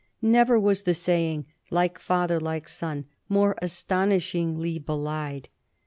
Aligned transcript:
Never 0.23 0.59
^as 0.59 0.83
the 0.83 0.95
saying" 0.95 1.45
Like 1.69 1.99
father, 1.99 2.39
like 2.39 2.67
son" 2.67 3.05
more 3.29 3.55
astonishingly 3.61 4.79
be 4.79 4.93
lied. 4.93 5.47